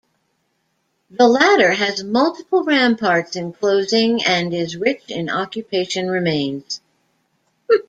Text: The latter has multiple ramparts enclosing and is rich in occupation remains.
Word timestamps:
The 1.11 1.27
latter 1.27 1.69
has 1.73 2.03
multiple 2.03 2.63
ramparts 2.63 3.35
enclosing 3.35 4.23
and 4.23 4.51
is 4.51 4.75
rich 4.75 5.03
in 5.11 5.29
occupation 5.29 6.09
remains. 6.09 6.81